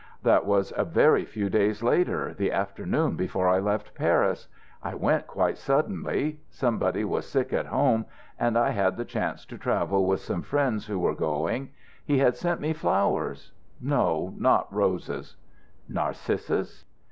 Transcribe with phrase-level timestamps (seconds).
[0.23, 4.47] "That was a few days later, the afternoon before I left Paris.
[4.81, 6.39] I went quite suddenly.
[6.49, 8.07] Somebody was sick at home,
[8.39, 11.69] and I had the chance to travel with some friends who were going.
[12.03, 15.35] He had sent me flowers no, not roses."
[15.87, 16.83] "Narcissus?"